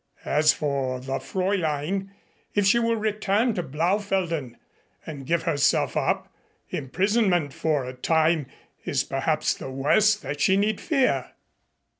As 0.25 0.51
for 0.51 0.99
the 0.99 1.19
Fräulein, 1.19 2.09
if 2.55 2.65
she 2.65 2.79
will 2.79 2.95
return 2.95 3.53
to 3.53 3.61
Blaufelden 3.61 4.57
and 5.05 5.27
give 5.27 5.43
herself 5.43 5.95
up, 5.95 6.33
imprisonment 6.71 7.53
for 7.53 7.85
a 7.85 7.93
time 7.93 8.47
is 8.83 9.03
perhaps 9.03 9.53
the 9.53 9.69
worst 9.69 10.23
that 10.23 10.41
she 10.41 10.57
need 10.57 10.81
fear." 10.81 11.33